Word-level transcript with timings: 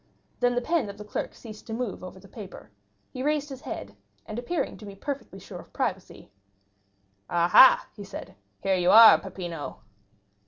Then 0.39 0.55
the 0.55 0.63
pen 0.63 0.89
of 0.89 0.97
the 0.97 1.05
clerk 1.05 1.35
ceased 1.35 1.67
to 1.67 1.73
move 1.73 2.03
over 2.03 2.19
the 2.19 2.27
paper; 2.27 2.71
he 3.11 3.21
raised 3.21 3.49
his 3.49 3.61
head, 3.61 3.95
and 4.25 4.39
appearing 4.39 4.75
to 4.77 4.85
be 4.87 4.95
perfectly 4.95 5.37
sure 5.37 5.59
of 5.59 5.71
privacy: 5.73 6.31
"Ah, 7.29 7.47
ha," 7.47 7.87
he 7.95 8.03
said, 8.03 8.33
"here 8.63 8.73
you 8.73 8.89
are, 8.89 9.19
Peppino!" 9.19 9.81